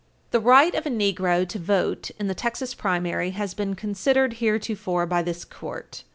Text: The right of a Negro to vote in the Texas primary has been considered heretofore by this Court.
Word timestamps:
The 0.31 0.39
right 0.39 0.73
of 0.73 0.87
a 0.87 0.89
Negro 0.89 1.47
to 1.47 1.59
vote 1.59 2.09
in 2.17 2.25
the 2.25 2.33
Texas 2.33 2.73
primary 2.73 3.29
has 3.37 3.53
been 3.53 3.75
considered 3.75 4.33
heretofore 4.41 5.05
by 5.05 5.21
this 5.21 5.45
Court. 5.45 6.03